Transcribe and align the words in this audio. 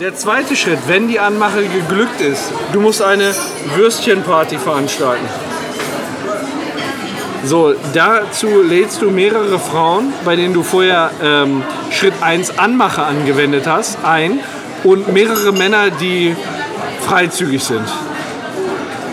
Der 0.00 0.14
zweite 0.14 0.54
Schritt, 0.54 0.78
wenn 0.86 1.08
die 1.08 1.18
Anmache 1.18 1.62
geglückt 1.62 2.20
ist, 2.20 2.52
du 2.72 2.80
musst 2.80 3.02
eine 3.02 3.34
Würstchenparty 3.74 4.56
veranstalten. 4.56 5.26
So, 7.44 7.74
dazu 7.92 8.62
lädst 8.62 9.02
du 9.02 9.10
mehrere 9.10 9.58
Frauen, 9.58 10.12
bei 10.24 10.36
denen 10.36 10.54
du 10.54 10.62
vorher 10.62 11.10
ähm, 11.20 11.64
Schritt 11.90 12.14
1 12.20 12.60
Anmache 12.60 13.02
angewendet 13.02 13.66
hast, 13.66 13.98
ein 14.04 14.38
und 14.84 15.12
mehrere 15.12 15.50
Männer, 15.50 15.90
die 15.90 16.36
freizügig 17.00 17.64
sind. 17.64 17.88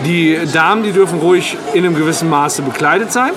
Die 0.06 0.38
Damen, 0.54 0.84
die 0.84 0.92
dürfen 0.92 1.18
ruhig 1.18 1.58
in 1.74 1.84
einem 1.84 1.96
gewissen 1.96 2.30
Maße 2.30 2.62
bekleidet 2.62 3.12
sein. 3.12 3.32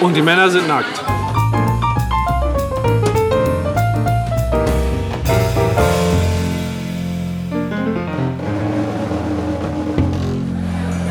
Und 0.00 0.14
die 0.14 0.22
Männer 0.22 0.50
sind 0.50 0.66
nackt. 0.66 1.00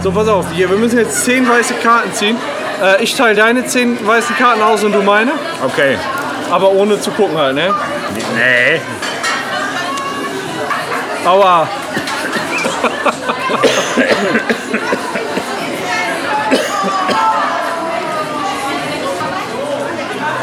So, 0.10 0.16
pass 0.16 0.28
auf, 0.28 0.46
hier, 0.56 0.68
wir 0.72 0.78
müssen 0.78 0.98
jetzt 0.98 1.24
zehn 1.24 1.48
weiße 1.48 1.76
Karten 1.84 2.12
ziehen. 2.14 2.36
Äh, 2.82 3.04
ich 3.04 3.14
teile 3.14 3.36
deine 3.36 3.64
zehn 3.68 4.08
weißen 4.08 4.36
Karten 4.38 4.60
aus 4.60 4.84
und 4.84 4.92
du 4.92 5.04
meine. 5.04 5.34
Okay. 5.64 6.00
Aber 6.50 6.72
ohne 6.72 7.00
zu 7.00 7.12
gucken 7.12 7.38
halt, 7.38 7.54
ne? 7.54 7.72
Nee. 8.36 8.82
Aua. 11.26 11.68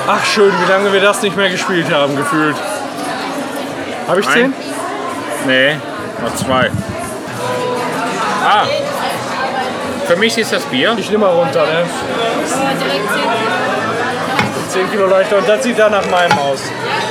Ach 0.07 0.24
schön, 0.24 0.52
wie 0.65 0.71
lange 0.71 0.93
wir 0.93 1.01
das 1.01 1.23
nicht 1.23 1.37
mehr 1.37 1.51
gespielt 1.51 1.93
haben, 1.93 2.16
gefühlt. 2.16 2.55
Habe 4.07 4.21
ich 4.21 4.29
zehn? 4.29 4.55
Nee, 5.45 5.74
noch 6.23 6.37
zwei. 6.37 6.71
Ah. 8.45 8.65
Für 10.07 10.16
mich 10.16 10.37
ist 10.38 10.52
das 10.52 10.62
Bier. 10.65 10.95
Ich 10.99 11.10
nehme 11.10 11.26
mal 11.26 11.32
runter, 11.32 11.62
ne? 11.66 11.85
10 14.71 14.90
Kilo 14.90 15.07
leichter 15.07 15.38
und 15.38 15.48
das 15.48 15.63
sieht 15.63 15.79
dann 15.79 15.93
nach 15.93 16.07
meinem 16.10 16.38
aus. 16.38 16.60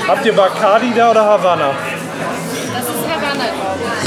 Habt 0.08 0.26
ihr 0.26 0.34
Bacardi 0.34 0.94
da 0.96 1.12
oder 1.12 1.26
Havanna? 1.26 1.72
Das 2.74 2.84
ist 2.84 2.90
Havanna. 2.90 3.46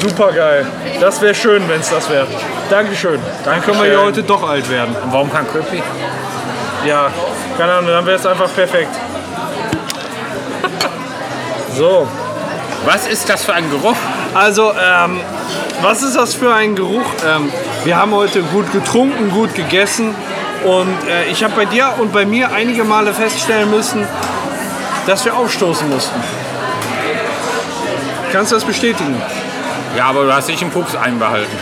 Super 0.00 0.32
geil. 0.32 0.66
Das 1.00 1.20
wäre 1.20 1.34
schön, 1.34 1.68
wenn 1.68 1.80
es 1.80 1.90
das 1.90 2.08
wäre. 2.08 2.26
Dankeschön. 2.70 3.20
Dann 3.44 3.60
können 3.62 3.80
wir 3.82 3.88
hier 3.90 4.00
heute 4.00 4.22
doch 4.22 4.48
alt 4.48 4.68
werden. 4.70 4.94
Und 5.02 5.12
warum 5.12 5.30
kein 5.32 5.46
Köpi? 5.50 5.82
Ja, 6.86 7.10
keine 7.56 7.72
Ahnung, 7.72 7.90
dann 7.90 8.06
wäre 8.06 8.16
es 8.16 8.26
einfach 8.26 8.52
perfekt. 8.54 8.94
So, 11.74 12.06
Was 12.84 13.06
ist 13.06 13.28
das 13.28 13.44
für 13.44 13.52
ein 13.54 13.70
Geruch? 13.70 13.96
also, 14.34 14.72
ähm, 14.72 15.20
was 15.82 16.02
ist 16.02 16.16
das 16.16 16.34
für 16.34 16.52
ein 16.54 16.74
Geruch? 16.74 17.04
Ähm, 17.26 17.52
wir 17.84 17.96
haben 17.96 18.12
heute 18.12 18.42
gut 18.42 18.70
getrunken, 18.72 19.30
gut 19.30 19.54
gegessen 19.54 20.14
und 20.64 21.08
äh, 21.08 21.30
ich 21.30 21.44
habe 21.44 21.54
bei 21.54 21.64
dir 21.64 21.94
und 21.98 22.12
bei 22.12 22.26
mir 22.26 22.52
einige 22.52 22.84
Male 22.84 23.14
feststellen 23.14 23.70
müssen, 23.70 24.06
dass 25.06 25.24
wir 25.24 25.34
aufstoßen 25.36 25.88
mussten. 25.88 26.20
Kannst 28.32 28.52
du 28.52 28.56
das 28.56 28.64
bestätigen? 28.64 29.20
Ja, 29.96 30.06
aber 30.06 30.24
du 30.24 30.34
hast 30.34 30.48
nicht 30.48 30.62
einen 30.62 30.70
Pups 30.70 30.94
einbehalten. 30.94 31.56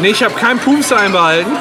Nee, 0.00 0.10
ich 0.10 0.22
habe 0.22 0.34
keinen 0.34 0.60
Pups 0.60 0.92
einbehalten. 0.92 1.50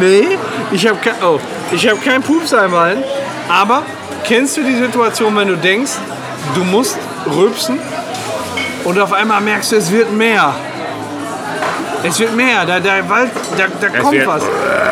nee, 0.00 0.38
ich 0.72 0.86
habe 0.86 0.98
kein, 0.98 1.22
oh, 1.22 1.38
ich 1.72 1.86
hab 1.88 2.02
keinen 2.02 2.22
Pups 2.22 2.54
einbehalten. 2.54 3.04
Aber 3.48 3.82
kennst 4.24 4.56
du 4.56 4.62
die 4.62 4.76
Situation, 4.76 5.36
wenn 5.36 5.48
du 5.48 5.56
denkst, 5.56 5.92
du 6.54 6.64
musst 6.64 6.96
rülpsen 7.26 7.78
und 8.88 8.98
auf 8.98 9.12
einmal 9.12 9.42
merkst 9.42 9.72
du, 9.72 9.76
es 9.76 9.92
wird 9.92 10.10
mehr. 10.12 10.54
Es 12.02 12.18
wird 12.18 12.34
mehr, 12.34 12.64
da, 12.64 12.80
da, 12.80 13.06
Wald, 13.06 13.30
da, 13.58 13.66
da 13.80 13.98
kommt 13.98 14.26
was. 14.26 14.42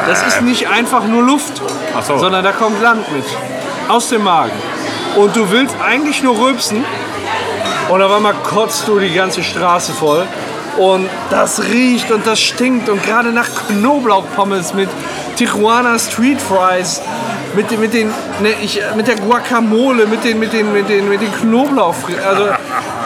Das 0.07 0.23
ist 0.27 0.43
nicht 0.43 0.69
einfach 0.69 1.05
nur 1.05 1.23
Luft, 1.23 1.63
so. 2.07 2.19
sondern 2.19 2.45
da 2.45 2.53
kommt 2.53 2.83
Land 2.83 3.11
mit. 3.11 3.25
Aus 3.89 4.11
dem 4.11 4.25
Magen. 4.25 4.53
Und 5.17 5.35
du 5.35 5.51
willst 5.51 5.75
eigentlich 5.81 6.23
nur 6.23 6.39
rülpsen 6.39 6.85
und 7.89 8.03
auf 8.03 8.13
einmal 8.13 8.35
kotzt 8.35 8.87
du 8.87 8.99
die 8.99 9.15
ganze 9.15 9.43
Straße 9.43 9.93
voll. 9.93 10.27
Und 10.77 11.09
das 11.31 11.63
riecht 11.63 12.11
und 12.11 12.27
das 12.27 12.39
stinkt. 12.39 12.91
Und 12.91 13.03
gerade 13.03 13.33
nach 13.33 13.49
Knoblauchpommes 13.69 14.75
mit 14.75 14.91
Tijuana 15.37 15.99
Street 15.99 16.39
Fries, 16.39 17.01
mit, 17.57 17.79
mit, 17.79 17.95
den, 17.95 18.09
ne, 18.41 18.55
ich, 18.63 18.81
mit 18.95 19.09
der 19.09 19.17
Guacamole, 19.17 20.07
mit 20.07 20.23
den, 20.23 20.39
mit 20.39 20.53
den, 20.53 20.73
mit 20.73 20.89
den, 20.89 21.09
mit 21.09 21.21
den 21.21 21.33
Knoblauch. 21.33 21.95
Also 22.29 22.49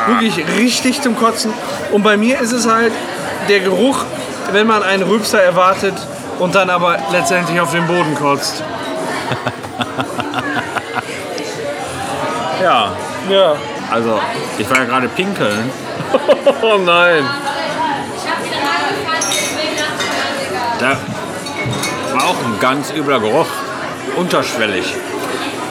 wirklich 0.09 0.45
richtig 0.59 1.01
zum 1.01 1.17
Kotzen. 1.17 1.53
Und 1.93 2.03
bei 2.03 2.17
mir 2.17 2.41
ist 2.41 2.53
es 2.53 2.67
halt 2.67 2.93
der 3.49 3.61
Geruch, 3.61 4.05
wenn 4.53 4.67
man 4.67 4.83
einen 4.83 5.05
Rübser 5.05 5.43
erwartet 5.43 5.95
und 6.39 6.55
dann 6.55 6.69
aber 6.69 6.99
letztendlich 7.13 7.61
auf 7.61 7.71
den 7.71 7.87
Boden 7.87 8.15
kotzt. 8.15 8.63
Ja. 12.63 12.93
Ja. 13.31 13.55
Also, 13.91 14.21
ich 14.59 14.69
war 14.71 14.79
ja 14.79 14.85
gerade 14.85 15.09
pinkeln. 15.09 15.71
Oh 16.63 16.77
nein. 16.79 17.25
Da 20.81 20.97
war 22.13 22.25
auch 22.25 22.37
ein 22.45 22.59
ganz 22.61 22.91
übler 22.93 23.21
Geruch. 23.21 23.47
Unterschwellig. 24.17 24.95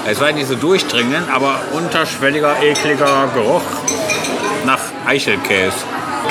Es 0.06 0.20
war 0.20 0.32
nicht 0.32 0.48
so 0.48 0.56
durchdringend, 0.56 1.30
aber 1.34 1.60
unterschwelliger, 1.74 2.56
ekliger 2.62 3.28
Geruch 3.34 3.62
nach 4.66 4.80
Eichelkäse. 5.06 5.74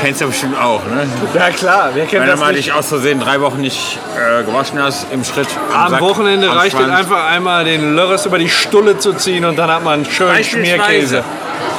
Kennst 0.01 0.21
du 0.21 0.27
bestimmt 0.27 0.57
auch, 0.61 0.85
ne? 0.85 1.07
Ja 1.35 1.51
klar, 1.51 1.91
wer 1.95 2.07
kennt 2.07 2.21
Wenn 2.21 2.27
du 2.27 2.33
das 2.33 2.41
mal 2.41 2.53
nicht? 2.53 2.67
dich 2.67 2.73
aus 2.73 2.89
Versehen 2.89 3.21
drei 3.21 3.41
Wochen 3.41 3.61
nicht 3.61 3.99
äh, 4.17 4.45
gewaschen 4.45 4.81
hast 4.81 5.07
im 5.13 5.25
Schritt. 5.25 5.49
Am 5.75 5.91
Sack, 5.91 6.01
Wochenende 6.01 6.49
am 6.51 6.59
reicht 6.59 6.79
es 6.79 6.89
einfach 6.89 7.27
einmal 7.27 7.65
den 7.65 7.95
Lörres 7.97 8.27
über 8.27 8.39
die 8.39 8.49
Stulle 8.49 8.99
zu 8.99 9.15
ziehen 9.15 9.45
und 9.45 9.57
dann 9.57 9.71
hat 9.71 9.83
man 9.83 9.95
einen 9.95 10.05
schönen. 10.05 10.45
Schmierkäse. 10.45 11.25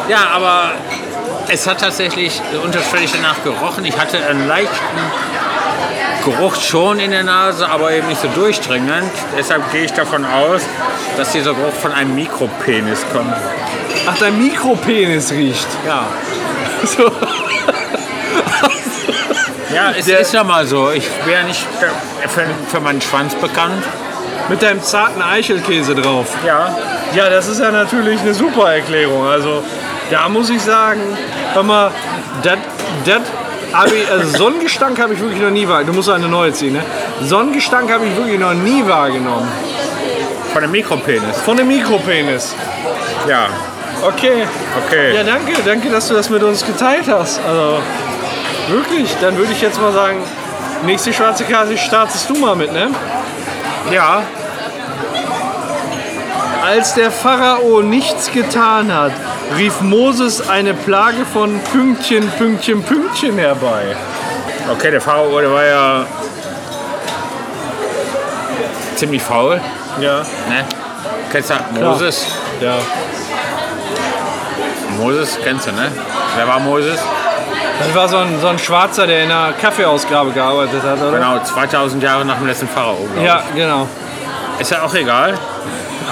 Ja, 0.09 0.29
aber 0.33 0.71
es 1.49 1.65
hat 1.67 1.79
tatsächlich 1.79 2.41
unterschwellig 2.63 3.11
danach 3.11 3.41
gerochen. 3.43 3.85
Ich 3.85 3.97
hatte 3.97 4.17
einen 4.25 4.47
leichten 4.47 4.75
Geruch 6.31 6.55
schon 6.55 6.99
in 6.99 7.11
der 7.11 7.23
Nase, 7.23 7.67
aber 7.69 7.91
eben 7.91 8.07
nicht 8.07 8.21
so 8.21 8.27
durchdringend. 8.29 9.03
Deshalb 9.37 9.71
gehe 9.71 9.83
ich 9.85 9.93
davon 9.93 10.25
aus, 10.25 10.61
dass 11.17 11.31
dieser 11.31 11.53
Geruch 11.53 11.73
von 11.73 11.91
einem 11.91 12.15
Mikropenis 12.15 13.05
kommt. 13.13 13.33
Ach, 14.07 14.17
dein 14.19 14.37
Mikropenis 14.41 15.31
riecht. 15.31 15.67
Ja, 15.85 16.05
So. 16.83 17.11
ja 19.73 19.91
es 19.97 20.05
Der- 20.05 20.19
ist 20.19 20.33
ja 20.33 20.43
mal 20.43 20.65
so. 20.65 20.91
Ich 20.91 21.07
bin 21.09 21.33
ja 21.33 21.43
nicht 21.43 21.65
für, 22.27 22.45
für 22.69 22.79
meinen 22.79 23.01
Schwanz 23.01 23.35
bekannt. 23.35 23.83
Mit 24.49 24.63
deinem 24.63 24.81
zarten 24.81 25.21
Eichelkäse 25.21 25.93
drauf. 25.95 26.27
Ja, 26.45 26.75
Ja, 27.13 27.29
das 27.29 27.47
ist 27.47 27.59
ja 27.59 27.71
natürlich 27.71 28.19
eine 28.21 28.33
super 28.33 28.73
Erklärung. 28.73 29.27
Also, 29.27 29.63
da 30.09 30.27
muss 30.29 30.49
ich 30.49 30.61
sagen, 30.61 31.01
hör 31.53 31.63
mal, 31.63 31.91
das, 32.43 32.57
das 33.05 33.21
habe 33.73 33.95
ich, 33.95 34.09
also 34.11 34.37
Sonnengestank 34.37 34.99
habe 34.99 35.13
ich 35.13 35.19
wirklich 35.19 35.41
noch 35.41 35.49
nie 35.51 35.67
wahrgenommen. 35.67 35.87
Du 35.87 35.93
musst 35.97 36.09
eine 36.09 36.27
neue 36.27 36.51
ziehen, 36.53 36.73
ne? 36.73 36.83
Sonnengestank 37.21 37.91
habe 37.91 38.05
ich 38.05 38.15
wirklich 38.15 38.39
noch 38.39 38.53
nie 38.53 38.83
wahrgenommen. 38.87 39.47
von 40.53 40.63
einem 40.63 40.71
Mikropenis. 40.71 41.37
Von 41.45 41.57
dem 41.57 41.67
Mikropenis. 41.67 42.55
Ja, 43.27 43.47
Okay. 44.01 44.47
okay. 44.87 45.13
Ja, 45.15 45.23
danke, 45.23 45.51
danke, 45.65 45.89
dass 45.89 46.07
du 46.07 46.13
das 46.13 46.29
mit 46.29 46.41
uns 46.41 46.65
geteilt 46.65 47.03
hast. 47.09 47.39
Also, 47.45 47.79
wirklich, 48.69 49.13
dann 49.19 49.35
würde 49.37 49.51
ich 49.51 49.61
jetzt 49.61 49.79
mal 49.81 49.91
sagen, 49.91 50.19
nächste 50.85 51.11
schwarze 51.11 51.43
Karte 51.43 51.77
startest 51.77 52.29
du 52.29 52.35
mal 52.35 52.55
mit, 52.55 52.71
ne? 52.71 52.87
Ja, 53.91 54.23
Als 56.63 56.93
der 56.93 57.09
Pharao 57.11 57.81
nichts 57.81 58.31
getan 58.31 58.93
hat, 58.93 59.11
rief 59.57 59.81
Moses 59.81 60.47
eine 60.49 60.73
Plage 60.73 61.25
von 61.31 61.59
Pünktchen, 61.71 62.29
Pünktchen, 62.37 62.83
Pünktchen 62.83 63.37
herbei. 63.37 63.95
okay, 64.71 64.91
der 64.91 65.01
Pharao 65.01 65.39
der 65.39 65.51
war 65.51 65.65
ja 65.65 66.05
ziemlich 68.95 69.21
faul. 69.21 69.59
Ja, 69.99 70.19
Ne? 70.49 70.65
Kennst 71.31 71.51
du 71.51 71.79
Moses? 71.79 72.25
ja. 72.61 72.75
Moses 74.97 75.37
kennst 75.43 75.67
du, 75.67 75.71
ne? 75.71 75.91
Wer 76.35 76.47
war 76.47 76.59
Moses? 76.59 76.99
Das 77.79 77.95
war 77.95 78.09
so 78.09 78.17
ein, 78.17 78.39
so 78.41 78.47
ein 78.47 78.59
Schwarzer, 78.59 79.07
der 79.07 79.23
in 79.23 79.31
einer 79.31 79.53
Kaffeeausgabe 79.53 80.31
gearbeitet 80.31 80.83
hat, 80.83 80.99
oder? 81.01 81.11
Genau, 81.17 81.39
2000 81.41 82.03
Jahre 82.03 82.25
nach 82.25 82.37
dem 82.37 82.47
letzten 82.47 82.67
Pharao. 82.67 83.07
Ja, 83.23 83.43
genau. 83.55 83.87
Ist 84.59 84.71
ja 84.71 84.81
auch 84.83 84.93
egal. 84.93 85.35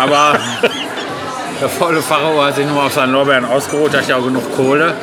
Aber 0.02 0.40
der 1.60 1.70
faule 1.70 2.02
Pharao 2.02 2.44
hat 2.44 2.56
sich 2.56 2.66
nur 2.66 2.84
auf 2.84 2.94
seinen 2.94 3.14
Lorbeeren 3.14 3.46
ausgeruht, 3.46 3.96
hat 3.96 4.08
ja 4.08 4.18
auch 4.18 4.24
genug 4.24 4.56
Kohle. 4.56 4.94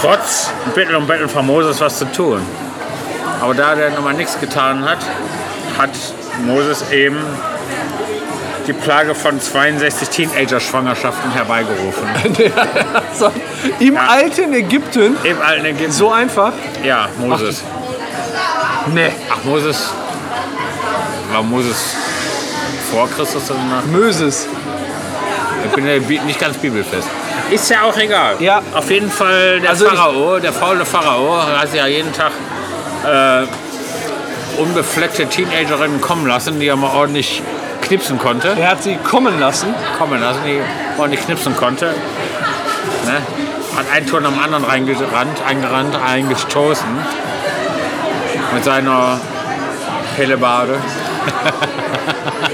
Trotz 0.00 0.50
Bittel 0.74 0.96
und 0.96 1.06
Betteln 1.06 1.28
von 1.28 1.46
Moses 1.46 1.80
was 1.80 1.98
zu 1.98 2.10
tun. 2.12 2.40
Aber 3.40 3.54
da 3.54 3.74
der 3.74 3.90
nochmal 3.90 4.14
nichts 4.14 4.38
getan 4.38 4.84
hat, 4.84 4.98
hat 5.78 5.90
Moses 6.46 6.90
eben 6.90 7.18
die 8.66 8.72
Plage 8.72 9.14
von 9.14 9.40
62 9.40 10.08
Teenager-Schwangerschaften 10.10 11.32
herbeigerufen. 11.32 12.08
So, 13.18 13.30
Im 13.80 13.96
alten 13.96 14.52
Ägypten, 14.54 15.16
Im 15.24 15.42
alten 15.42 15.64
Ägypten. 15.66 15.92
so 15.92 16.10
einfach. 16.10 16.52
Ja, 16.84 17.08
Moses. 17.18 17.62
Nee. 18.94 19.10
Ach, 19.30 19.44
Moses. 19.44 19.90
War 21.32 21.42
Moses 21.42 21.76
vor 22.90 23.08
Christus 23.10 23.50
oder 23.50 23.60
nach? 23.64 23.84
Möses. 23.86 24.46
Ich 25.64 25.72
bin 25.72 25.86
ja 25.86 25.98
nicht 25.98 26.40
ganz 26.40 26.56
bibelfest. 26.58 27.08
Ist 27.50 27.70
ja 27.70 27.82
auch 27.82 27.96
egal. 27.96 28.36
Ja. 28.38 28.62
Auf 28.74 28.90
jeden 28.90 29.10
Fall 29.10 29.60
der 29.60 29.70
Also 29.70 29.86
Pharao, 29.86 30.38
der 30.38 30.52
faule 30.52 30.84
Pharao, 30.84 31.42
hat 31.42 31.74
ja 31.74 31.86
jeden 31.86 32.12
Tag 32.12 32.32
äh, 33.06 33.46
unbefleckte 34.60 35.26
Teenagerinnen 35.26 36.00
kommen 36.00 36.26
lassen, 36.26 36.60
die 36.60 36.68
er 36.68 36.76
mal 36.76 36.94
ordentlich 36.94 37.42
knipsen 37.82 38.18
konnte. 38.18 38.56
Er 38.58 38.70
hat 38.70 38.82
sie 38.82 38.96
kommen 38.96 39.40
lassen. 39.40 39.74
Kommen 39.98 40.20
lassen, 40.20 40.40
die 40.44 40.60
ordentlich 40.98 41.24
knipsen 41.24 41.56
konnte. 41.56 41.86
Ne? 43.06 43.14
Hat 43.76 43.86
ein 43.92 44.06
Tor 44.06 44.20
nach 44.20 44.30
dem 44.30 44.38
anderen 44.38 44.64
reingerannt, 44.64 45.42
eingerannt, 45.46 45.96
eingestoßen. 45.96 46.86
Mit 48.54 48.64
seiner 48.64 49.20
Pellebade. 50.16 50.78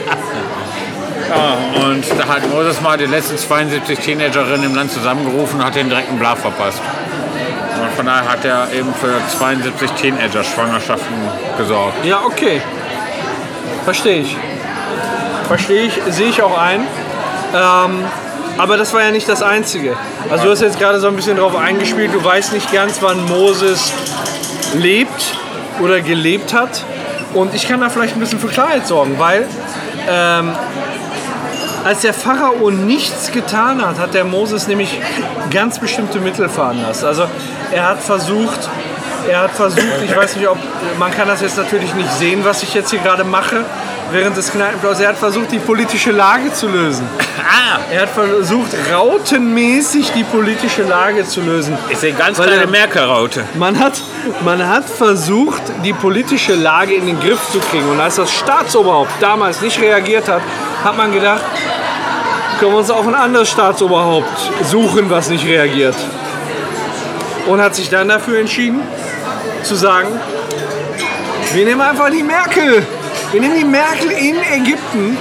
ja, 1.29 1.87
und 1.89 2.05
da 2.19 2.29
hat 2.29 2.49
Moses 2.51 2.81
mal 2.81 2.97
die 2.97 3.07
letzten 3.07 3.39
72 3.39 3.99
Teenagerinnen 3.99 4.65
im 4.65 4.75
Land 4.75 4.93
zusammengerufen 4.93 5.61
und 5.61 5.67
hat 5.67 5.75
den 5.75 5.89
direkten 5.89 6.19
Blag 6.19 6.39
verpasst. 6.39 6.81
Und 7.81 7.93
von 7.93 8.07
daher 8.07 8.31
hat 8.31 8.45
er 8.45 8.73
eben 8.73 8.93
für 8.95 9.15
72 9.37 9.91
Teenager-Schwangerschaften 9.93 11.15
gesorgt. 11.59 12.05
Ja, 12.05 12.23
okay. 12.25 12.61
Verstehe 13.85 14.21
ich. 14.21 14.37
Verstehe 15.47 15.85
ich, 15.85 16.01
sehe 16.11 16.29
ich 16.29 16.43
auch 16.43 16.59
ein. 16.59 16.81
Ähm, 17.55 18.05
aber 18.59 18.77
das 18.77 18.93
war 18.95 19.03
ja 19.03 19.11
nicht 19.11 19.29
das 19.29 19.43
Einzige. 19.43 19.97
Also 20.31 20.45
du 20.45 20.51
hast 20.51 20.63
jetzt 20.63 20.79
gerade 20.79 20.99
so 20.99 21.09
ein 21.09 21.17
bisschen 21.17 21.37
drauf 21.37 21.55
eingespielt, 21.55 22.13
du 22.13 22.25
weißt 22.25 22.53
nicht 22.53 22.73
ganz, 22.73 22.99
wann 23.01 23.25
Moses 23.27 23.93
lebt 24.75 25.35
oder 25.81 26.01
gelebt 26.01 26.53
hat. 26.55 26.83
Und 27.35 27.55
ich 27.55 27.69
kann 27.69 27.81
da 27.81 27.91
vielleicht 27.91 28.17
ein 28.17 28.21
bisschen 28.21 28.39
für 28.39 28.49
Klarheit 28.49 28.87
sorgen, 28.87 29.19
weil 29.19 29.47
ähm, 30.09 30.53
als 31.87 32.01
der 32.01 32.13
Pharao 32.13 32.71
nichts 32.71 33.31
getan 33.31 33.81
hat, 33.87 33.99
hat 33.99 34.13
der 34.13 34.25
Moses 34.25 34.67
nämlich 34.67 35.01
ganz 35.51 35.79
bestimmte 35.79 36.19
Mittel 36.19 36.49
veranlasst. 36.49 37.05
Also 37.05 37.27
er 37.71 37.89
hat 37.91 38.03
versucht, 38.03 38.69
er 39.29 39.43
hat 39.43 39.53
versucht, 39.53 40.03
ich 40.05 40.15
weiß 40.17 40.37
nicht, 40.37 40.49
ob 40.49 40.59
man 40.99 41.13
kann 41.13 41.29
das 41.29 41.41
jetzt 41.43 41.57
natürlich 41.57 41.95
nicht 41.95 42.13
sehen, 42.13 42.45
was 42.45 42.63
ich 42.65 42.75
jetzt 42.75 42.91
hier 42.91 42.99
gerade 42.99 43.23
mache 43.25 43.65
während 44.11 44.37
des 44.37 44.51
Kneipenplaus. 44.53 44.99
Er 45.01 45.09
hat 45.11 45.17
versucht, 45.17 45.51
die 45.53 45.59
politische 45.59 46.11
Lage 46.13 46.53
zu 46.53 46.69
lösen. 46.69 47.07
Ah! 47.39 47.79
Er 47.93 48.03
hat 48.03 48.11
versucht, 48.11 48.71
rautenmäßig 48.93 50.13
die 50.13 50.25
politische 50.25 50.83
Lage 50.83 51.25
zu 51.25 51.41
lösen. 51.41 51.77
Ich 51.89 51.99
sehe 51.99 52.13
ganz 52.13 52.39
Weil 52.39 52.47
kleine 52.47 52.63
er- 52.63 52.69
Merkel-Raute. 52.69 53.45
Man 53.55 53.79
hat, 53.79 54.01
man 54.45 54.67
hat 54.67 54.89
versucht, 54.89 55.63
die 55.85 55.93
politische 55.93 56.55
Lage 56.55 56.95
in 56.95 57.07
den 57.07 57.21
Griff 57.21 57.41
zu 57.51 57.59
kriegen. 57.61 57.89
Und 57.89 58.01
als 58.01 58.17
das 58.17 58.33
Staatsoberhaupt 58.33 59.13
damals 59.21 59.61
nicht 59.61 59.81
reagiert 59.81 60.29
hat, 60.29 60.43
hat 60.85 60.97
man 60.97 61.13
gedacht, 61.13 61.43
können 62.59 62.73
wir 62.73 62.79
uns 62.79 62.91
auch 62.91 63.07
ein 63.07 63.15
anderes 63.15 63.51
Staatsoberhaupt 63.51 64.51
suchen, 64.65 65.11
was 65.11 65.29
nicht 65.29 65.47
reagiert. 65.47 65.97
Und 67.47 67.61
hat 67.61 67.75
sich 67.75 67.91
dann 67.91 68.09
dafür 68.09 68.41
entschieden, 68.41 68.81
zu 69.63 69.75
sagen, 69.75 70.09
wir 71.53 71.65
nehmen 71.65 71.81
einfach 71.81 72.11
die 72.11 72.23
Merkel. 72.23 72.87
Wir 73.33 73.41
nehmen 73.41 73.57
die 73.57 73.65
Merkel 73.65 74.11
in 74.11 74.37
Ägypten. 74.37 75.17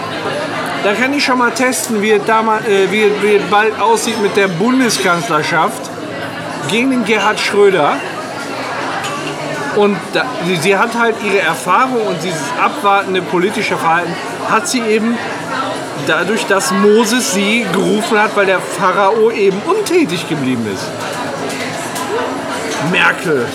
Da 0.83 0.93
kann 0.93 1.13
ich 1.13 1.23
schon 1.23 1.37
mal 1.37 1.51
testen, 1.51 2.01
wie 2.01 2.11
es, 2.11 2.23
damals, 2.25 2.67
äh, 2.67 2.91
wie, 2.91 3.11
wie 3.21 3.35
es 3.35 3.43
bald 3.49 3.79
aussieht 3.79 4.21
mit 4.21 4.35
der 4.37 4.47
Bundeskanzlerschaft 4.47 5.89
gegen 6.69 6.91
den 6.91 7.05
Gerhard 7.05 7.39
Schröder. 7.39 7.97
Und 9.75 9.97
da, 10.13 10.25
sie, 10.45 10.55
sie 10.57 10.77
hat 10.77 10.97
halt 10.97 11.15
ihre 11.25 11.39
Erfahrung 11.39 12.05
und 12.07 12.23
dieses 12.23 12.43
abwartende 12.63 13.21
politische 13.21 13.75
Verhalten 13.75 14.15
hat 14.49 14.67
sie 14.67 14.81
eben 14.81 15.17
dadurch, 16.07 16.45
dass 16.45 16.71
Moses 16.71 17.33
sie 17.33 17.65
gerufen 17.71 18.19
hat, 18.19 18.35
weil 18.35 18.45
der 18.45 18.59
Pharao 18.59 19.31
eben 19.31 19.61
untätig 19.65 20.27
geblieben 20.27 20.65
ist. 20.73 20.83
Merkel. 22.91 23.45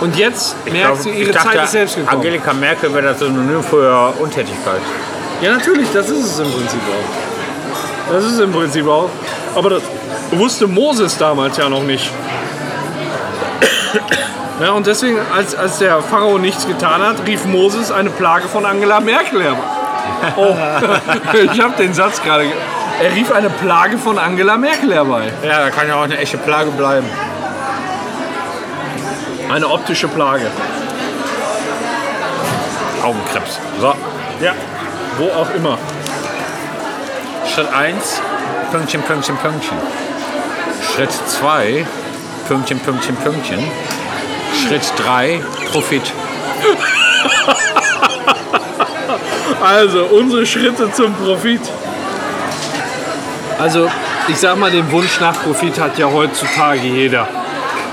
Und 0.00 0.16
jetzt 0.16 0.56
merkt 0.70 1.02
sie, 1.02 1.10
ihre 1.10 1.30
ich 1.30 1.36
dachte, 1.36 1.48
Zeit 1.48 1.64
ist 1.64 1.72
selbst 1.72 1.96
gekommen. 1.96 2.16
Angelika 2.16 2.52
Merkel 2.52 2.94
wäre 2.94 3.08
das 3.08 3.18
Synonym 3.18 3.62
für 3.62 4.14
Untätigkeit. 4.18 4.80
Ja, 5.40 5.52
natürlich, 5.52 5.88
das 5.92 6.08
ist 6.08 6.24
es 6.24 6.38
im 6.38 6.50
Prinzip 6.50 6.80
auch. 6.80 8.12
Das 8.12 8.24
ist 8.24 8.32
es 8.32 8.40
im 8.40 8.52
Prinzip 8.52 8.86
auch. 8.86 9.10
Aber 9.54 9.70
das 9.70 9.82
wusste 10.30 10.66
Moses 10.66 11.16
damals 11.18 11.56
ja 11.56 11.68
noch 11.68 11.82
nicht. 11.82 12.10
Ja, 14.60 14.72
und 14.72 14.88
deswegen, 14.88 15.20
als, 15.32 15.54
als 15.54 15.78
der 15.78 16.02
Pharao 16.02 16.36
nichts 16.36 16.66
getan 16.66 17.00
hat, 17.00 17.24
rief 17.28 17.44
Moses 17.44 17.92
eine 17.92 18.10
Plage 18.10 18.48
von 18.48 18.66
Angela 18.66 18.98
Merkel 18.98 19.40
herbei. 19.40 19.62
Oh, 20.36 20.54
ich 21.52 21.60
habe 21.60 21.74
den 21.78 21.92
Satz 21.94 22.22
gerade. 22.22 22.44
ge- 22.44 22.52
Er 23.02 23.14
rief 23.14 23.30
eine 23.32 23.50
Plage 23.50 23.98
von 23.98 24.18
Angela 24.18 24.56
Merkel 24.56 24.92
herbei. 24.92 25.32
Ja, 25.42 25.60
da 25.60 25.70
kann 25.70 25.88
ja 25.88 25.96
auch 25.96 26.02
eine 26.02 26.18
echte 26.18 26.38
Plage 26.38 26.70
bleiben. 26.70 27.06
Eine 29.52 29.68
optische 29.68 30.08
Plage. 30.08 30.46
Augenkrebs. 33.02 33.58
So, 33.80 33.94
Ja, 34.40 34.52
wo 35.18 35.24
auch 35.40 35.50
immer. 35.54 35.78
Schritt 37.52 37.72
1, 37.72 38.20
Pünktchen, 38.70 39.02
Pünktchen, 39.02 39.36
Pünktchen. 39.38 39.76
Schritt 40.94 41.10
2, 41.12 41.86
Pünktchen, 42.48 42.78
Pünktchen, 42.80 43.16
Pünktchen. 43.16 43.58
Schritt 44.66 44.82
3, 44.98 45.40
Profit. 45.72 46.02
Also, 49.62 50.04
unsere 50.04 50.46
Schritte 50.46 50.90
zum 50.92 51.14
Profit. 51.14 51.60
Also, 53.58 53.88
ich 54.28 54.36
sag 54.36 54.56
mal, 54.56 54.70
den 54.70 54.90
Wunsch 54.92 55.20
nach 55.20 55.42
Profit 55.42 55.80
hat 55.80 55.98
ja 55.98 56.10
heutzutage 56.10 56.86
jeder. 56.86 57.26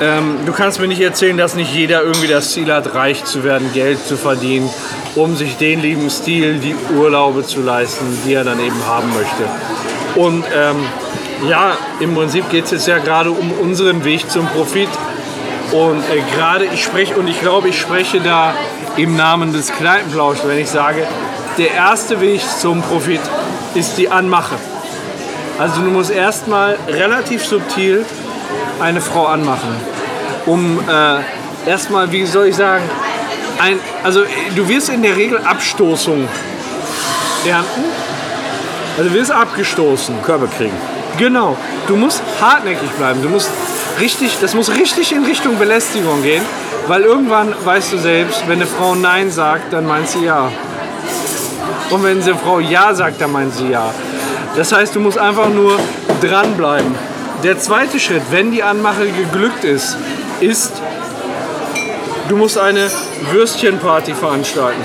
Ähm, 0.02 0.40
du 0.46 0.52
kannst 0.52 0.80
mir 0.80 0.88
nicht 0.88 1.02
erzählen, 1.02 1.38
dass 1.38 1.56
nicht 1.56 1.74
jeder 1.74 2.04
irgendwie 2.04 2.28
das 2.28 2.52
Ziel 2.52 2.72
hat, 2.72 2.94
reich 2.94 3.24
zu 3.24 3.44
werden, 3.44 3.72
Geld 3.74 4.06
zu 4.06 4.18
verdienen, 4.18 4.70
um 5.16 5.36
sich 5.36 5.56
den 5.56 5.82
lieben 5.82 6.10
Stil, 6.10 6.60
die 6.60 6.76
Urlaube 6.94 7.46
zu 7.46 7.62
leisten, 7.62 8.06
die 8.26 8.34
er 8.34 8.44
dann 8.44 8.60
eben 8.60 8.86
haben 8.86 9.10
möchte. 9.14 10.20
Und 10.20 10.44
ähm, 10.54 10.84
ja, 11.50 11.78
im 12.00 12.14
Prinzip 12.14 12.50
geht 12.50 12.66
es 12.66 12.72
jetzt 12.72 12.88
ja 12.88 12.98
gerade 12.98 13.32
um 13.32 13.52
unseren 13.54 14.04
Weg 14.04 14.30
zum 14.30 14.48
Profit. 14.48 14.90
Und 15.72 16.00
äh, 16.00 16.22
gerade 16.36 16.66
ich 16.66 16.84
spreche, 16.84 17.16
und 17.16 17.28
ich 17.28 17.40
glaube, 17.40 17.70
ich 17.70 17.80
spreche 17.80 18.20
da 18.20 18.54
im 18.98 19.16
Namen 19.16 19.54
des 19.54 19.72
Kneipenplausch, 19.72 20.40
wenn 20.46 20.60
ich 20.60 20.70
sage, 20.70 21.08
der 21.58 21.72
erste 21.72 22.20
Weg 22.22 22.42
zum 22.60 22.82
Profit 22.82 23.22
ist 23.74 23.98
die 23.98 24.10
Anmache. 24.10 24.56
Also 25.58 25.82
du 25.82 25.90
musst 25.90 26.12
erstmal 26.12 26.78
relativ 26.88 27.46
subtil 27.46 28.06
eine 28.80 29.00
Frau 29.00 29.28
anmachen, 29.28 29.76
um 30.46 30.80
äh, 30.80 31.70
erstmal, 31.70 32.12
wie 32.12 32.26
soll 32.26 32.48
ich 32.48 32.56
sagen, 32.56 32.84
ein, 33.60 33.80
also 34.04 34.24
du 34.56 34.68
wirst 34.68 34.90
in 34.90 35.02
der 35.02 35.16
Regel 35.16 35.40
Abstoßung 35.40 36.28
ernten. 37.46 37.84
Also 38.98 39.10
du 39.10 39.16
wirst 39.16 39.32
abgestoßen. 39.32 40.22
Körbe 40.24 40.48
kriegen. 40.48 40.76
Genau. 41.18 41.58
Du 41.88 41.96
musst 41.96 42.22
hartnäckig 42.42 42.90
bleiben. 42.92 43.22
Du 43.22 43.30
musst 43.30 43.50
richtig, 44.00 44.38
das 44.42 44.54
muss 44.54 44.72
richtig 44.72 45.14
in 45.14 45.24
Richtung 45.24 45.58
Belästigung 45.58 46.22
gehen, 46.22 46.44
weil 46.88 47.04
irgendwann 47.04 47.54
weißt 47.64 47.94
du 47.94 47.98
selbst, 47.98 48.44
wenn 48.48 48.58
eine 48.58 48.68
Frau 48.68 48.96
Nein 48.96 49.32
sagt, 49.32 49.72
dann 49.72 49.86
meint 49.86 50.10
sie 50.10 50.26
ja. 50.26 50.52
Und 51.92 52.04
wenn 52.04 52.22
eine 52.22 52.36
Frau 52.36 52.60
Ja 52.60 52.94
sagt, 52.94 53.22
dann 53.22 53.32
meint 53.32 53.54
sie 53.54 53.70
ja. 53.70 53.94
Das 54.56 54.72
heißt, 54.72 54.96
du 54.96 55.00
musst 55.00 55.18
einfach 55.18 55.50
nur 55.50 55.78
dranbleiben. 56.22 56.94
Der 57.44 57.60
zweite 57.60 58.00
Schritt, 58.00 58.24
wenn 58.32 58.52
die 58.52 58.64
Anmache 58.64 59.08
geglückt 59.08 59.64
ist, 59.64 59.98
ist, 60.40 60.74
du 62.28 62.36
musst 62.38 62.58
eine 62.58 62.90
Würstchenparty 63.32 64.14
veranstalten. 64.14 64.82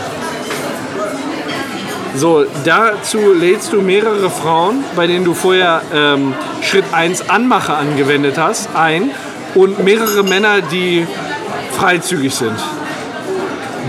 So, 2.16 2.44
dazu 2.64 3.32
lädst 3.32 3.72
du 3.72 3.80
mehrere 3.80 4.28
Frauen, 4.30 4.84
bei 4.96 5.06
denen 5.06 5.24
du 5.24 5.32
vorher 5.32 5.80
ähm, 5.94 6.34
Schritt 6.60 6.84
1 6.92 7.30
Anmache 7.30 7.72
angewendet 7.72 8.36
hast, 8.36 8.68
ein 8.74 9.10
und 9.54 9.82
mehrere 9.84 10.24
Männer, 10.24 10.60
die 10.60 11.06
freizügig 11.78 12.34
sind. 12.34 12.58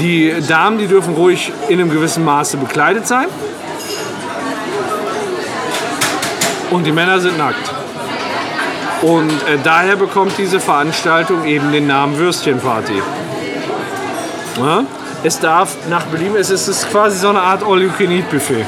Die 0.02 0.34
Damen, 0.48 0.80
die 0.80 0.88
dürfen 0.88 1.14
ruhig 1.14 1.54
in 1.70 1.80
einem 1.80 1.92
gewissen 1.92 2.26
Maße 2.26 2.58
bekleidet 2.58 3.06
sein. 3.06 3.28
Und 6.72 6.86
die 6.86 6.92
Männer 6.92 7.20
sind 7.20 7.38
nackt. 7.38 7.72
Und 9.04 9.30
äh, 9.30 9.60
daher 9.64 9.96
bekommt 9.96 10.34
diese 10.40 10.60
Veranstaltung 10.60 11.46
eben 11.46 11.72
den 11.72 11.86
Namen 11.86 12.18
Würstchenparty. 12.18 13.02
Ja? 14.58 14.84
Es 15.24 15.40
darf 15.40 15.76
nach 15.88 16.06
Belieben, 16.06 16.36
es 16.36 16.50
ist, 16.50 16.90
quasi 16.90 17.20
so 17.20 17.30
eine 17.30 17.42
Art 17.42 17.64
All-You-Can-Eat-Buffet. 17.64 18.66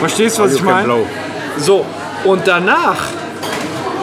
Verstehst 0.00 0.38
du, 0.38 0.44
was 0.44 0.54
ich 0.54 0.62
meine? 0.62 1.04
So, 1.58 1.84
und 2.24 2.46
danach 2.46 2.96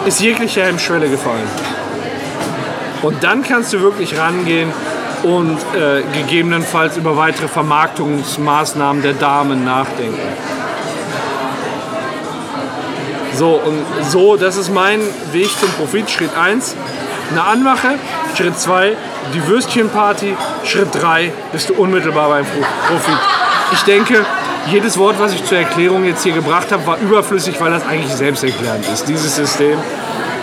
ist 0.05 0.20
jegliche 0.20 0.63
Hemmschwelle 0.63 1.10
gefallen. 1.10 1.48
Und 3.01 3.24
dann 3.24 3.41
kannst 3.41 3.74
du 3.74 3.81
wirklich 3.81 4.17
rangehen 4.17 4.72
und 5.24 5.58
äh, 5.75 6.01
gegebenenfalls 6.13 6.98
über 6.98 7.16
weitere 7.18 7.48
Vermarktungsmaßnahmen 7.48 9.01
der 9.01 9.13
Damen 9.13 9.63
nachdenken. 9.63 10.20
So, 13.34 13.54
und 13.63 13.86
so, 14.10 14.36
das 14.36 14.58
ist 14.58 14.72
mein 14.74 15.00
Weg 15.32 15.50
zum 15.60 15.70
Profit. 15.72 16.10
Schritt 16.10 16.36
1, 16.38 16.75
eine 17.32 17.44
Anmache. 17.44 17.96
Schritt 18.36 18.60
2, 18.60 18.94
die 19.34 19.48
Würstchenparty. 19.48 20.36
Schritt 20.66 20.90
3, 20.94 21.32
bist 21.51 21.70
du 21.70 21.74
unmittelbar 21.75 22.30
beim 22.30 22.46
Pro- 22.46 22.66
Profit. 22.94 23.20
Ich 23.74 23.82
denke, 23.84 24.25
jedes 24.68 24.98
Wort, 24.98 25.16
was 25.20 25.34
ich 25.34 25.44
zur 25.46 25.58
Erklärung 25.58 26.04
jetzt 26.06 26.24
hier 26.24 26.34
gebracht 26.34 26.72
habe, 26.72 26.86
war 26.86 26.98
überflüssig, 27.00 27.60
weil 27.60 27.72
das 27.72 27.88
eigentlich 27.88 28.13
selbsterklärend 28.13 28.86
ist. 28.94 29.08
Dieses 29.08 29.36
System, 29.36 29.78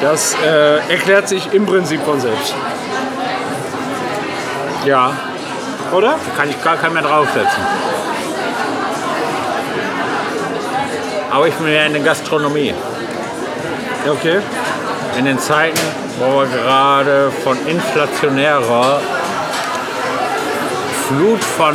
das 0.00 0.34
äh, 0.44 0.78
erklärt 0.90 1.28
sich 1.28 1.52
im 1.52 1.66
Prinzip 1.66 2.00
von 2.02 2.20
selbst. 2.20 2.54
Ja, 4.84 5.12
Oder? 5.92 6.08
da 6.12 6.36
kann 6.36 6.50
ich 6.50 6.62
gar 6.62 6.76
keinen 6.76 6.94
mehr 6.94 7.02
draufsetzen. 7.02 7.62
Aber 11.30 11.46
ich 11.46 11.54
bin 11.54 11.72
ja 11.72 11.84
in 11.84 11.92
der 11.92 12.02
Gastronomie. 12.02 12.74
Okay. 14.08 14.40
In 15.18 15.24
den 15.24 15.38
Zeiten, 15.38 15.78
wo 16.18 16.40
wir 16.40 16.46
gerade 16.46 17.30
von 17.44 17.56
inflationärer 17.66 19.00
Flut 21.08 21.42
von 21.44 21.74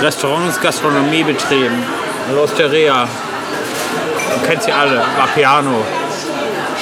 Restaurants, 0.00 0.60
Gastronomiebetrieben, 0.60 1.82
L'Osteria, 2.34 3.06
du 4.34 4.46
kennst 4.46 4.64
sie 4.66 4.72
alle, 4.72 5.02
Vapiano, 5.18 5.82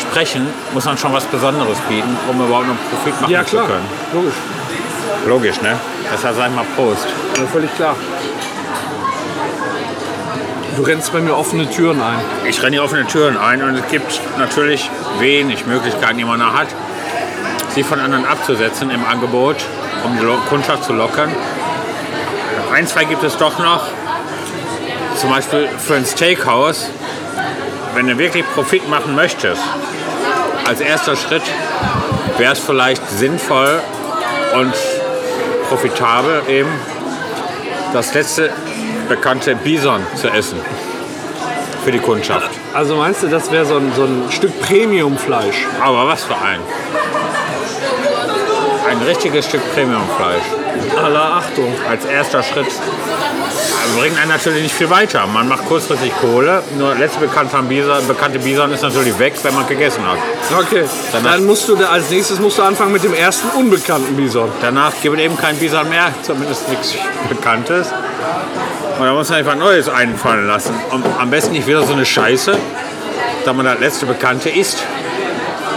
sprechen, 0.00 0.46
muss 0.72 0.84
man 0.84 0.96
schon 0.96 1.12
was 1.12 1.24
Besonderes 1.24 1.78
bieten, 1.88 2.16
um 2.28 2.40
überhaupt 2.44 2.68
noch 2.68 2.76
Profit 2.90 3.20
machen 3.20 3.30
Ja, 3.32 3.44
zu 3.44 3.56
können. 3.58 3.88
Logisch. 4.12 4.34
Logisch, 5.26 5.60
ne? 5.62 5.78
Deshalb 6.12 6.36
sag 6.36 6.48
ich 6.48 6.54
mal 6.54 6.64
Prost. 6.74 7.06
Ja, 7.36 7.46
völlig 7.46 7.74
klar. 7.76 7.94
Du 10.76 10.82
rennst 10.82 11.12
bei 11.12 11.20
mir 11.20 11.36
offene 11.36 11.68
Türen 11.68 12.00
ein. 12.00 12.18
Ich 12.44 12.62
renne 12.62 12.72
hier 12.76 12.84
offene 12.84 13.06
Türen 13.06 13.36
ein 13.36 13.62
und 13.62 13.76
es 13.76 13.86
gibt 13.88 14.20
natürlich 14.38 14.90
wenig 15.18 15.66
Möglichkeiten, 15.66 16.18
die 16.18 16.24
man 16.24 16.40
da 16.40 16.52
hat, 16.52 16.68
sich 17.74 17.84
von 17.84 18.00
anderen 18.00 18.24
abzusetzen 18.24 18.90
im 18.90 19.04
Angebot, 19.04 19.56
um 20.04 20.16
die 20.16 20.48
Kundschaft 20.48 20.84
zu 20.84 20.92
lockern. 20.92 21.30
Ein, 22.72 22.86
zwei 22.86 23.04
gibt 23.04 23.22
es 23.22 23.36
doch 23.36 23.58
noch. 23.58 23.86
Zum 25.16 25.30
Beispiel 25.30 25.68
für 25.78 25.94
ein 25.94 26.06
Steakhouse, 26.06 26.86
wenn 27.94 28.06
du 28.06 28.16
wirklich 28.16 28.44
Profit 28.54 28.88
machen 28.88 29.14
möchtest, 29.14 29.62
als 30.66 30.80
erster 30.80 31.14
Schritt 31.16 31.42
wäre 32.38 32.54
es 32.54 32.58
vielleicht 32.58 33.06
sinnvoll 33.10 33.82
und 34.54 34.74
profitabel 35.68 36.42
eben 36.48 36.70
das 37.92 38.14
letzte 38.14 38.50
bekannte 39.08 39.54
Bison 39.56 40.00
zu 40.14 40.28
essen 40.28 40.60
für 41.84 41.92
die 41.92 41.98
Kundschaft. 41.98 42.50
Also 42.74 42.96
meinst 42.96 43.22
du, 43.22 43.28
das 43.28 43.50
wäre 43.50 43.64
so 43.64 43.76
ein, 43.76 43.92
so 43.94 44.04
ein 44.04 44.30
Stück 44.30 44.60
Premiumfleisch? 44.60 45.66
Aber 45.80 46.06
was 46.06 46.24
für 46.24 46.36
ein. 46.36 46.60
Ein 48.88 48.98
richtiges 49.02 49.46
Stück 49.46 49.62
Premiumfleisch. 49.74 50.42
Aller 50.96 51.34
Achtung. 51.36 51.72
Als 51.88 52.04
erster 52.04 52.42
Schritt. 52.42 52.66
Aber 53.84 54.00
Bringt 54.00 54.18
einen 54.18 54.28
natürlich 54.30 54.62
nicht 54.62 54.74
viel 54.74 54.90
weiter. 54.90 55.26
Man 55.26 55.48
macht 55.48 55.66
kurzfristig 55.66 56.12
Kohle. 56.20 56.62
Nur 56.78 56.94
letzte 56.94 57.20
bekannte 57.20 57.56
Bison, 57.62 58.06
bekannte 58.06 58.38
Bison 58.38 58.72
ist 58.72 58.82
natürlich 58.82 59.18
weg, 59.18 59.34
wenn 59.42 59.54
man 59.54 59.66
gegessen 59.66 60.02
hat. 60.06 60.18
Okay. 60.66 60.84
Danach- 61.12 61.32
Dann 61.32 61.46
musst 61.46 61.68
du 61.68 61.76
da, 61.76 61.88
als 61.88 62.10
nächstes 62.10 62.38
musst 62.40 62.58
du 62.58 62.62
anfangen 62.62 62.92
mit 62.92 63.02
dem 63.04 63.14
ersten 63.14 63.48
unbekannten 63.58 64.14
Bison. 64.16 64.50
Danach 64.60 64.92
gibt 65.02 65.16
es 65.16 65.22
eben 65.22 65.36
kein 65.36 65.56
Bison 65.56 65.88
mehr, 65.88 66.12
zumindest 66.22 66.68
nichts 66.68 66.94
Bekanntes. 67.28 67.88
Und 68.98 69.06
da 69.06 69.12
muss 69.14 69.30
man 69.30 69.38
einfach 69.38 69.54
Neues 69.56 69.88
einfallen 69.88 70.46
lassen. 70.46 70.74
Und 70.90 71.04
am 71.18 71.30
besten 71.30 71.52
nicht 71.52 71.66
wieder 71.66 71.82
so 71.84 71.92
eine 71.94 72.04
Scheiße, 72.04 72.56
da 73.44 73.52
man 73.52 73.64
das 73.64 73.78
letzte 73.80 74.04
Bekannte 74.06 74.50
isst. 74.50 74.78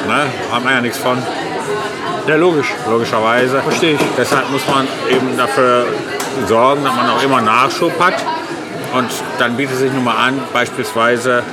Ne? 0.08 0.26
Hat 0.52 0.64
man 0.64 0.74
ja 0.74 0.82
nichts 0.82 0.98
von. 0.98 1.18
Ja, 2.28 2.36
logisch. 2.36 2.68
logischerweise. 2.90 3.62
Verstehe 3.62 3.94
ich. 3.94 4.00
Deshalb 4.18 4.50
muss 4.50 4.62
man 4.68 4.88
eben 5.10 5.38
dafür 5.38 5.86
sorgen, 6.48 6.84
dass 6.84 6.96
man 6.96 7.10
auch 7.10 7.22
immer 7.24 7.42
Nachschub 7.42 7.94
hat. 8.00 8.16
Und 8.94 9.10
dann 9.40 9.58
bietet 9.58 9.78
sich 9.78 9.92
nun 9.92 10.04
mal 10.04 10.16
an, 10.16 10.40
beispielsweise 10.54 11.44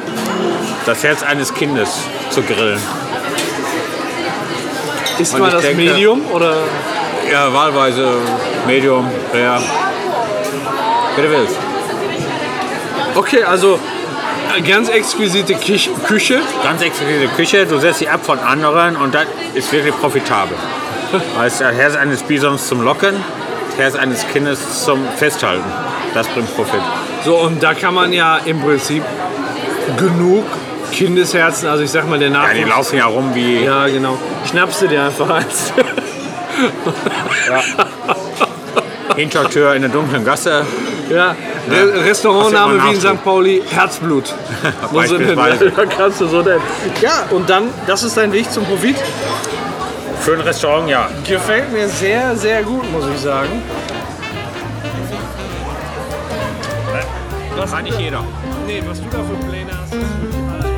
das 0.87 1.02
Herz 1.02 1.22
eines 1.22 1.54
Kindes 1.54 2.00
zu 2.30 2.42
grillen. 2.42 2.80
Ist 5.18 5.38
mal 5.38 5.50
das 5.50 5.62
denke- 5.62 5.76
Medium 5.82 6.22
oder? 6.32 6.56
Ja, 7.30 7.52
wahlweise 7.52 8.08
Medium, 8.66 9.08
Rare. 9.32 9.62
Wie 11.16 11.22
du 11.22 11.30
willst. 11.30 11.56
Okay, 13.14 13.42
also 13.44 13.78
äh, 14.56 14.60
ganz 14.62 14.88
exquisite 14.88 15.54
Küche. 15.54 16.40
Ganz 16.62 16.82
exklusive 16.82 17.28
Küche, 17.37 17.66
du 17.66 17.78
setzt 17.78 17.99
sie 18.00 18.08
ab 18.08 18.20
von 18.25 18.38
anderen 18.38 18.96
und 18.96 19.14
das 19.14 19.26
ist 19.54 19.72
wirklich 19.72 19.94
profitabel. 19.96 20.56
Heißt, 21.38 21.60
das 21.60 21.75
Herz 21.75 21.96
eines 21.96 22.22
Bisons 22.22 22.66
zum 22.66 22.82
Locken, 22.82 23.14
Herz 23.80 23.94
eines 23.96 24.26
Kindes 24.28 24.84
zum 24.84 25.00
Festhalten. 25.16 25.64
Das 26.14 26.26
bringt 26.28 26.54
Profit. 26.54 26.80
So, 27.25 27.37
und 27.38 27.62
da 27.62 27.75
kann 27.75 27.94
man 27.94 28.12
ja 28.12 28.38
im 28.44 28.60
Prinzip 28.60 29.02
genug 29.96 30.44
Kindesherzen, 30.92 31.68
also 31.68 31.84
ich 31.84 31.90
sag 31.90 32.08
mal 32.08 32.18
der 32.18 32.28
Ja, 32.30 32.49
die 32.52 32.60
Nachwuchs. 32.60 32.68
laufen 32.76 32.99
ja 32.99 33.06
rum 33.06 33.30
wie 33.34 33.64
Ja, 33.64 33.87
genau. 33.87 34.18
Schnappst 34.49 34.82
du 34.82 34.88
dir 34.88 35.04
einfach 35.04 35.30
eins. 35.30 35.72
Hintertür 39.16 39.75
in 39.75 39.82
der 39.82 39.90
dunklen 39.90 40.25
Gasse. 40.25 40.64
ja, 41.10 41.34
Re 41.70 42.04
Restaurantname 42.04 42.82
wie 42.84 42.94
in 42.94 43.00
St. 43.00 43.22
Pauli, 43.25 43.62
Herzblut. 43.70 44.34
Da 45.76 45.84
kannst 45.87 46.20
du 46.20 46.26
so 46.26 46.42
nennen. 46.42 46.62
Ja, 47.00 47.25
und 47.30 47.49
dann, 47.49 47.64
das 47.87 48.02
ist 48.02 48.16
dein 48.16 48.32
Weg 48.32 48.50
zum 48.50 48.64
Profit. 48.64 48.96
Für 50.21 50.35
ein 50.35 50.41
Restaurant, 50.41 50.89
ja. 50.89 51.09
Gefällt 51.27 51.73
mir 51.73 51.89
sehr, 51.89 52.37
sehr 52.37 52.62
gut, 52.62 52.91
muss 52.93 53.05
ich 53.12 53.21
sagen. 53.21 53.62
Das 57.57 57.73
kann 57.73 57.85
nicht 57.85 57.99
jeder. 57.99 58.23
Nee, 58.67 58.83
was 58.87 59.00
du 59.00 59.09
da 59.11 59.19
für 59.19 59.35
Pläne 59.47 59.71
hast. 59.73 59.93
das 59.93 60.00
ist 60.00 60.23
wirklich 60.23 60.50
alles. 60.50 60.71